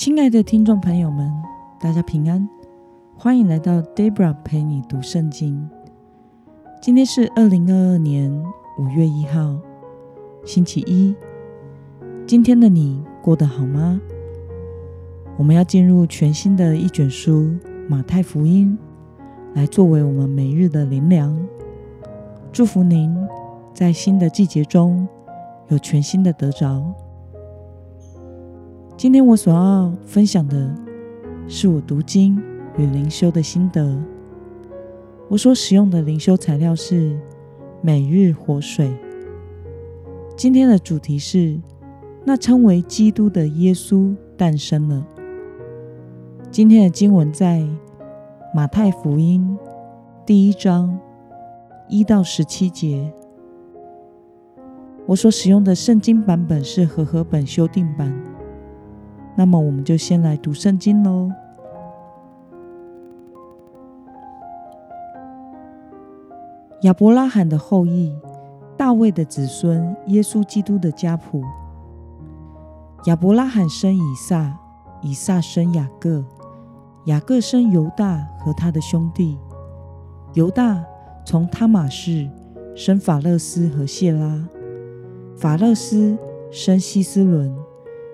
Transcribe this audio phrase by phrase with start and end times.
[0.00, 1.30] 亲爱的听众朋友们，
[1.78, 2.48] 大家平安，
[3.18, 5.68] 欢迎来到 Debra 陪你读圣经。
[6.80, 8.32] 今天是二零二二年
[8.78, 9.58] 五月一号，
[10.46, 11.14] 星期一。
[12.26, 14.00] 今天的你过得好吗？
[15.36, 17.42] 我们要进入全新的一卷书
[17.86, 18.78] 《马太福音》，
[19.54, 21.38] 来作为我们每日的灵粮。
[22.50, 23.14] 祝福您
[23.74, 25.06] 在新的季节中
[25.68, 26.90] 有全新的得着。
[29.00, 30.74] 今天我所要分享的
[31.48, 32.38] 是我读经
[32.76, 33.98] 与灵修的心得。
[35.26, 37.18] 我所使用的灵修材料是
[37.80, 38.94] 每日活水。
[40.36, 41.58] 今天的主题是
[42.26, 45.02] 那称为基督的耶稣诞生了。
[46.50, 47.66] 今天的经文在
[48.54, 49.56] 马太福音
[50.26, 51.00] 第一章
[51.88, 53.10] 一到十七节。
[55.06, 58.29] 我所使用的圣经版本是和合本修订版。
[59.40, 61.32] 那么，我们就先来读圣经喽。
[66.82, 68.14] 亚伯拉罕的后裔，
[68.76, 71.42] 大卫的子孙，耶稣基督的家谱。
[73.06, 74.60] 亚伯拉罕生以撒，
[75.00, 76.22] 以撒生雅各，
[77.06, 79.38] 雅各生犹大和他的兄弟。
[80.34, 80.84] 犹大
[81.24, 82.28] 从他马氏
[82.76, 84.46] 生法勒斯和谢拉，
[85.34, 86.18] 法勒斯
[86.50, 87.56] 生希斯伦，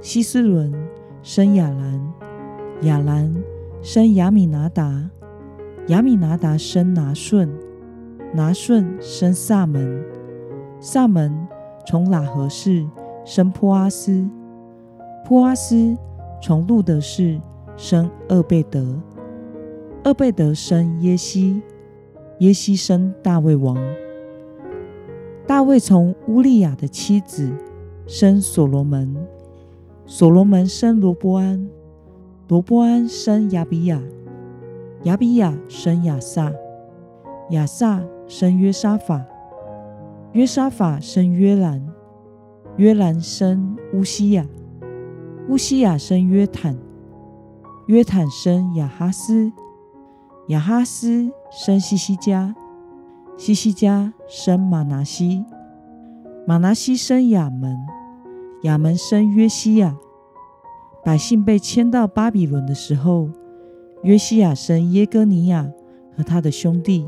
[0.00, 0.72] 希斯伦。
[1.22, 2.12] 生亚兰，
[2.82, 3.34] 亚兰
[3.82, 5.10] 生亚米拿达，
[5.88, 7.46] 亚米拿达生拿顺，
[8.32, 10.02] 拿顺生萨门，
[10.80, 11.30] 萨门
[11.86, 12.86] 从喇合氏
[13.26, 14.26] 生坡阿斯，
[15.26, 15.94] 坡阿斯
[16.42, 17.38] 从路德氏
[17.76, 18.98] 生厄贝德，
[20.04, 21.60] 厄贝德生耶西，
[22.38, 23.76] 耶西生大卫王，
[25.46, 27.52] 大卫从乌利亚的妻子
[28.06, 29.14] 生所罗门。
[30.12, 31.68] 所罗门生罗波安，
[32.48, 34.02] 罗波安生亚比亚，
[35.04, 36.52] 亚比亚生亚撒，
[37.50, 39.24] 亚撒生约沙法，
[40.32, 41.80] 约沙法生约兰，
[42.76, 44.44] 约兰生乌西亚，
[45.48, 46.76] 乌西亚生约坦，
[47.86, 49.52] 约坦生亚哈斯，
[50.48, 52.52] 亚哈斯生西西加，
[53.36, 55.44] 西西加生马拿西，
[56.48, 57.78] 马拿西生亚门。
[58.62, 59.96] 亚门生约西亚，
[61.02, 63.30] 百姓被迁到巴比伦的时候，
[64.02, 65.70] 约西亚生耶哥尼亚
[66.14, 67.06] 和他的兄弟。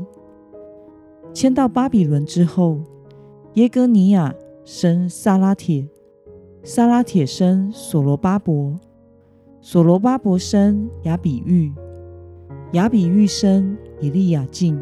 [1.31, 2.79] 迁到巴比伦之后，
[3.53, 4.33] 耶哥尼亚
[4.65, 5.87] 生撒拉铁，
[6.63, 8.75] 撒拉铁生所罗巴伯，
[9.61, 11.71] 所罗巴伯生亚比玉，
[12.71, 14.79] 亚比玉生以利亚敬，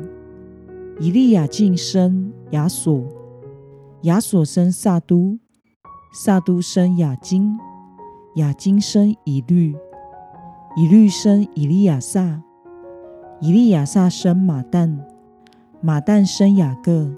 [1.02, 3.04] 以利亚敬生亚索，
[4.04, 5.38] 亚索生撒都。
[6.14, 7.58] 撒都生雅金，
[8.36, 9.74] 雅金生以律，
[10.76, 12.42] 以律生以利亚撒，
[13.40, 14.94] 以利亚撒生马旦，
[15.80, 17.10] 马旦生雅各，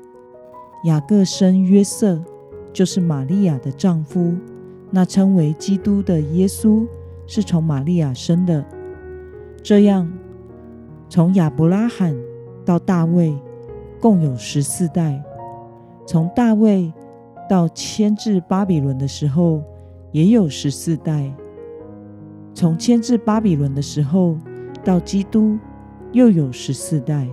[0.83, 2.23] 雅各生约瑟，
[2.71, 4.35] 就是玛利亚的丈夫。
[4.91, 6.87] 那称为基督的耶稣
[7.25, 8.63] 是从玛利亚生的。
[9.63, 10.07] 这样，
[11.09, 12.15] 从亚伯拉罕
[12.63, 13.35] 到大卫，
[13.99, 15.19] 共有十四代。
[16.05, 16.93] 从大卫。
[17.49, 19.61] 到迁至巴比伦的时候，
[20.11, 21.31] 也有十四代；
[22.53, 24.37] 从迁至巴比伦的时候
[24.83, 25.57] 到基督，
[26.11, 27.27] 又有十四代。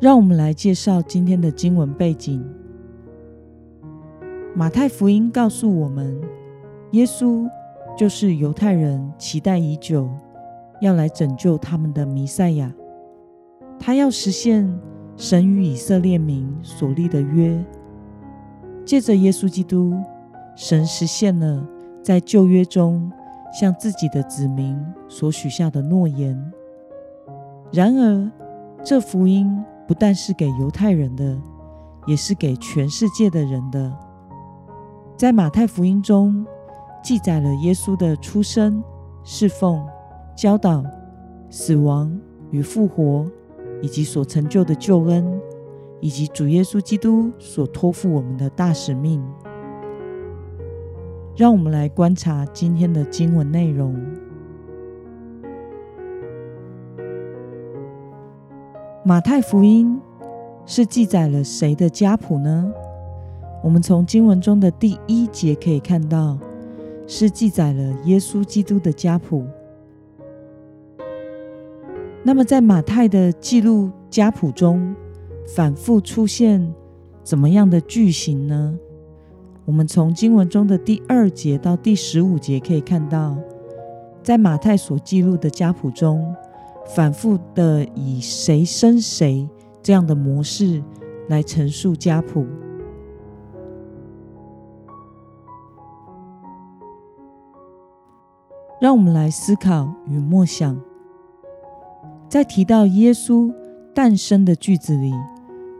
[0.00, 2.44] 让我们来介绍今天的经文背景。
[4.54, 6.20] 马太福音告诉我们，
[6.92, 7.48] 耶稣
[7.96, 10.08] 就是犹太人期待已久，
[10.80, 12.72] 要来拯救他们的弥赛亚。
[13.78, 14.68] 他要实现
[15.16, 17.64] 神与以色列民所立的约，
[18.84, 19.94] 借着耶稣基督，
[20.54, 21.66] 神实现了
[22.02, 23.10] 在旧约中
[23.58, 24.78] 向自己的子民
[25.08, 26.52] 所许下的诺言。
[27.72, 28.30] 然而，
[28.84, 31.36] 这福音不但是给犹太人的，
[32.06, 33.92] 也是给全世界的人的。
[35.16, 36.46] 在马太福音中，
[37.02, 38.82] 记载了耶稣的出生、
[39.24, 39.84] 侍奉、
[40.36, 40.84] 教导、
[41.50, 42.16] 死亡
[42.50, 43.26] 与复活。
[43.80, 45.40] 以及所成就的救恩，
[46.00, 49.22] 以及主耶稣基督所托付我们的大使命，
[51.36, 53.94] 让我们来观察今天的经文内容。
[59.04, 59.98] 马太福音
[60.66, 62.70] 是记载了谁的家谱呢？
[63.62, 66.38] 我们从经文中的第一节可以看到，
[67.06, 69.44] 是记载了耶稣基督的家谱。
[72.28, 74.94] 那么，在马太的记录家谱中，
[75.56, 76.74] 反复出现
[77.22, 78.78] 怎么样的句型呢？
[79.64, 83.34] 我们从经文中的第二节到第十五节可以看到，
[84.22, 86.36] 在马太所记录的家谱中，
[86.94, 89.48] 反复的以谁生谁
[89.82, 90.84] 这样的模式
[91.30, 92.46] 来陈述家谱。
[98.78, 100.78] 让我们来思考与默想，
[102.28, 103.50] 在提到耶稣
[103.94, 105.12] 诞生的句子里，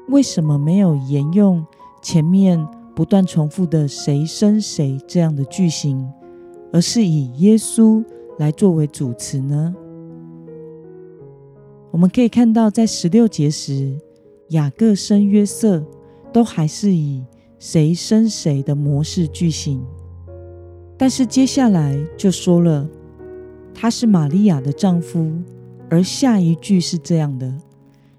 [0.09, 1.65] 为什么没有沿用
[2.00, 2.67] 前面
[2.97, 6.11] 不断重复的“谁生谁”这样的句型，
[6.73, 8.03] 而是以耶稣
[8.39, 9.75] 来作为主词呢？
[11.91, 13.99] 我们可以看到，在十六节时，
[14.49, 15.85] 雅各生约瑟，
[16.33, 17.23] 都还是以
[17.61, 19.85] “谁生谁”的模式句型。
[20.97, 22.89] 但是接下来就说了，
[23.75, 25.31] 他是玛利亚的丈夫，
[25.90, 27.52] 而下一句是这样的：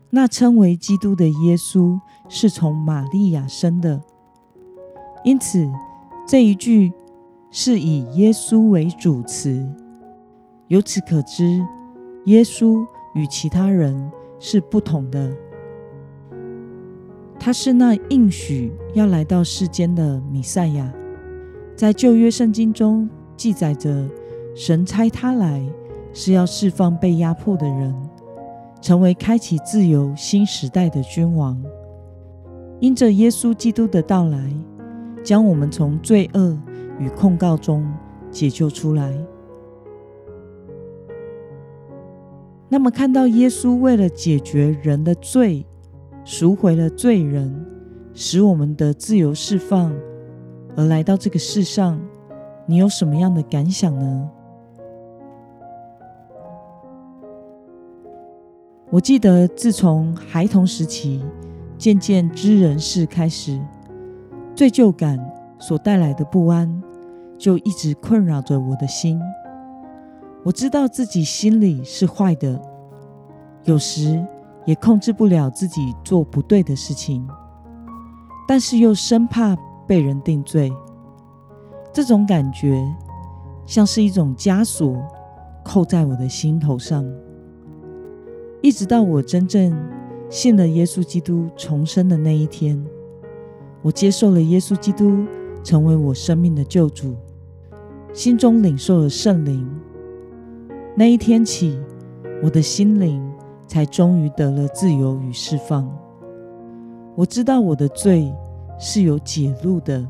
[0.10, 4.02] 那称为基督的耶稣是从玛利亚生的。
[5.24, 5.70] 因此
[6.28, 6.92] 这一句
[7.52, 9.68] 是以耶稣为主词。
[10.68, 11.66] 由此可知，
[12.26, 12.86] 耶稣
[13.16, 15.32] 与其他人是不同的。
[17.40, 20.94] 他是那应许要来到世间的弥赛亚。
[21.76, 24.08] 在旧约圣经中记载着，
[24.54, 25.66] 神差他来
[26.14, 27.96] 是要释放被压迫的人，
[28.82, 31.62] 成为开启自由新时代的君王。
[32.80, 34.54] 因着耶稣基督的到来，
[35.24, 36.58] 将我们从罪恶
[36.98, 37.86] 与控告中
[38.32, 39.14] 解救出来。
[42.70, 45.66] 那么，看到耶稣为了解决人的罪，
[46.24, 47.66] 赎回了罪人，
[48.14, 49.94] 使我们的自由释放。
[50.76, 52.00] 而来到这个世上，
[52.66, 54.30] 你有什么样的感想呢？
[58.92, 61.24] 我记得，自从孩童时期
[61.78, 63.60] 渐渐知人事开始，
[64.56, 65.20] 罪疚感
[65.60, 66.82] 所带来的不安
[67.38, 69.22] 就一直困扰着我的心。
[70.44, 72.60] 我知道自己心里是坏的，
[73.64, 74.26] 有时
[74.66, 77.28] 也控制不了自己做不对的事情，
[78.48, 79.56] 但是又生怕。
[79.88, 80.72] 被人定罪，
[81.92, 82.80] 这种感觉
[83.66, 84.96] 像是一种枷锁，
[85.64, 87.04] 扣在我的心头上。
[88.62, 89.76] 一直到我真正
[90.30, 92.84] 信了耶稣基督重生的那一天，
[93.82, 95.26] 我接受了耶稣基督
[95.64, 97.16] 成为我生命的救主，
[98.14, 99.68] 心中领受了圣灵。
[100.96, 101.80] 那一天起，
[102.44, 103.22] 我的心灵
[103.68, 105.90] 才终于得了自由与释放。
[107.16, 108.32] 我知道我的罪。
[108.82, 110.08] 是有解路的，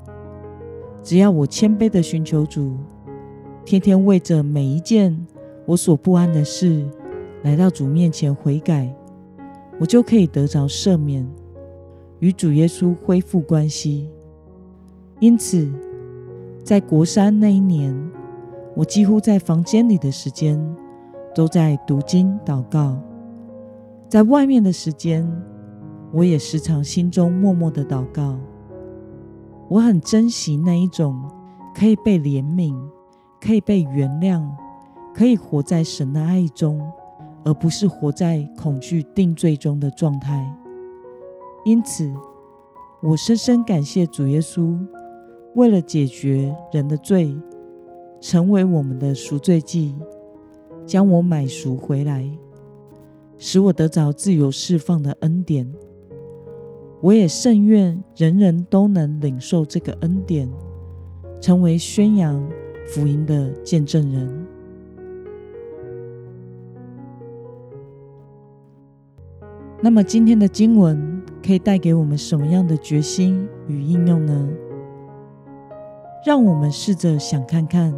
[1.01, 2.77] 只要我谦卑的寻求主，
[3.65, 5.25] 天天为着每一件
[5.65, 6.85] 我所不安的事
[7.43, 8.93] 来到主面前悔改，
[9.79, 11.25] 我就可以得着赦免，
[12.19, 14.09] 与主耶稣恢复关系。
[15.19, 15.71] 因此，
[16.63, 17.95] 在国山那一年，
[18.75, 20.59] 我几乎在房间里的时间
[21.33, 22.97] 都在读经祷告，
[24.09, 25.25] 在外面的时间，
[26.11, 28.37] 我也时常心中默默的祷告。
[29.69, 31.21] 我很珍惜那一种
[31.75, 32.75] 可以被怜悯、
[33.39, 34.43] 可以被原谅、
[35.13, 36.81] 可以活在神的爱中，
[37.49, 40.55] 而不是活在恐惧定罪中的状态。
[41.65, 42.13] 因此，
[43.01, 44.77] 我深深感谢主耶稣，
[45.55, 47.35] 为了解决人的罪，
[48.21, 49.95] 成为我们的赎罪祭，
[50.85, 52.23] 将我买赎回来，
[53.39, 55.67] 使我得着自由释放的恩典。
[57.01, 60.47] 我也甚愿人人都能领受这个恩典，
[61.41, 62.47] 成为宣扬
[62.85, 64.47] 福音的见证人。
[69.81, 74.49] 那么，今天的经文可以带给我们什么样的决心与应用呢？
[76.25, 77.93] 让我们试着想看看，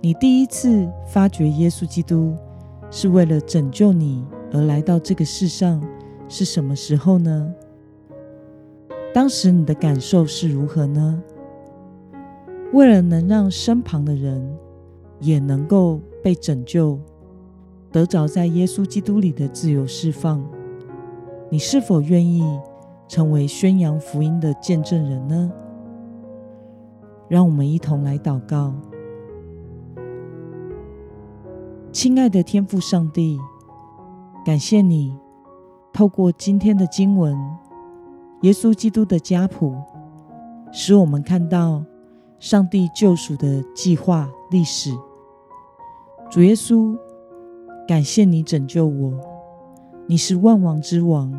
[0.00, 2.34] 你第一次发觉耶稣基督
[2.90, 5.80] 是为了拯救你而来到这个世上
[6.28, 7.54] 是什么时候呢？
[9.14, 11.22] 当时你的感受是如何呢？
[12.72, 14.44] 为了能让身旁的人
[15.20, 16.98] 也能够被拯救，
[17.92, 20.44] 得着在耶稣基督里的自由释放，
[21.54, 22.42] 你是否愿意
[23.06, 25.52] 成为宣扬福音的见证人呢？
[27.28, 28.74] 让我们一同来祷告，
[31.92, 33.38] 亲爱的天父上帝，
[34.44, 35.16] 感谢你
[35.92, 37.38] 透过今天的经文。
[38.40, 39.76] 耶稣基督的家谱，
[40.72, 41.84] 使我们看到
[42.40, 44.90] 上帝救赎的计划历史。
[46.28, 46.98] 主耶稣，
[47.86, 49.12] 感谢你拯救我，
[50.06, 51.32] 你是万王之王，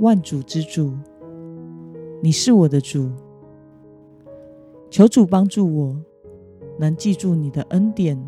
[0.00, 0.92] 万主之主，
[2.22, 3.10] 你是我的主。
[4.90, 5.96] 求主帮助我，
[6.78, 8.22] 能记住你的恩典，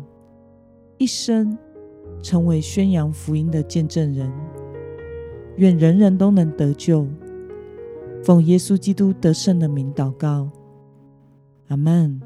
[0.97, 1.55] 一生
[2.23, 4.31] 成为宣扬福音的见证人。
[5.57, 7.05] 愿人人都能得救。
[8.23, 10.49] 奉耶稣基督得胜的名祷告，
[11.67, 12.19] 阿门。